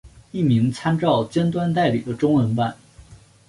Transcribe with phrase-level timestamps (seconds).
[0.31, 2.75] 译名参照尖端代理的中文版。